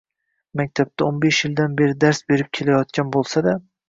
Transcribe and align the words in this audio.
Maktabda 0.59 1.03
o'n 1.07 1.19
besh 1.25 1.41
yildan 1.45 1.75
beri 1.81 1.97
dars 2.05 2.21
berib 2.33 2.49
kelayotgan 2.61 3.13
bo‘lsada 3.17 3.55